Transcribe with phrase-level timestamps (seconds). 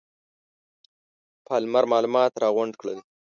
[1.45, 2.97] پالمر معلومات راغونډ کړل.